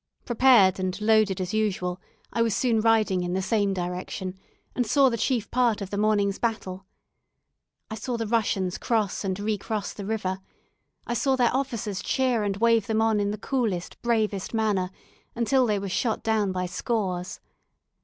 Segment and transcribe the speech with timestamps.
[0.25, 2.01] Prepared and loaded as usual,
[2.33, 4.35] I was soon riding in the same direction,
[4.75, 6.87] and saw the chief part of the morning's battle.
[7.87, 10.39] I saw the Russians cross and recross the river.
[11.05, 14.89] I saw their officers cheer and wave them on in the coolest, bravest manner,
[15.35, 17.39] until they were shot down by scores.